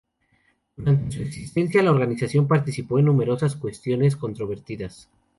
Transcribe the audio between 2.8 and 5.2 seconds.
en numerosas cuestiones controvertidas.